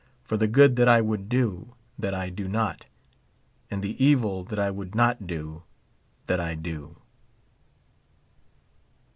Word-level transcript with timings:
for 0.23 0.35
the 0.35 0.47
good 0.47 0.77
that 0.77 0.87
I 0.87 0.99
would 0.99 1.29
do, 1.29 1.75
that 1.99 2.11
I 2.15 2.31
do 2.31 2.47
not; 2.47 2.87
and 3.69 3.83
the 3.83 4.03
evil 4.03 4.43
that 4.45 4.57
I 4.57 4.71
would 4.71 4.95
not 4.95 5.27
do, 5.27 5.61
that 6.25 6.39
I 6.39 6.55
do 6.55 6.97